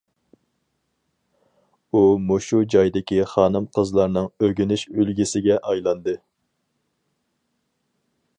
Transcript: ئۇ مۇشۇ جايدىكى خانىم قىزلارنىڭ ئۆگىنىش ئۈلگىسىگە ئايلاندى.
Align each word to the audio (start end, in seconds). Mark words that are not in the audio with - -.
ئۇ 1.97 2.01
مۇشۇ 2.31 2.61
جايدىكى 2.75 3.19
خانىم 3.35 3.69
قىزلارنىڭ 3.77 4.33
ئۆگىنىش 4.47 4.87
ئۈلگىسىگە 4.95 5.59
ئايلاندى. 5.69 6.19